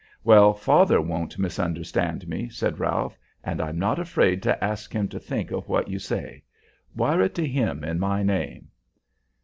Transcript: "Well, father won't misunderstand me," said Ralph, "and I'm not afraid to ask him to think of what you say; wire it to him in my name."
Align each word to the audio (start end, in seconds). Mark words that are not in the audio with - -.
"Well, 0.23 0.55
father 0.55 0.99
won't 0.99 1.37
misunderstand 1.37 2.27
me," 2.27 2.49
said 2.49 2.79
Ralph, 2.79 3.19
"and 3.43 3.61
I'm 3.61 3.77
not 3.77 3.99
afraid 3.99 4.41
to 4.41 4.63
ask 4.63 4.91
him 4.93 5.07
to 5.09 5.19
think 5.19 5.51
of 5.51 5.69
what 5.69 5.89
you 5.89 5.99
say; 5.99 6.41
wire 6.95 7.21
it 7.21 7.35
to 7.35 7.45
him 7.47 7.83
in 7.83 7.99
my 7.99 8.23
name." 8.23 8.69